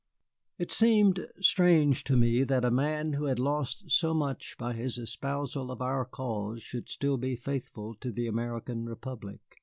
[0.57, 4.97] It seemed strange to me that a man who had lost so much by his
[4.97, 9.59] espousal of our cause should still be faithful to the American republic.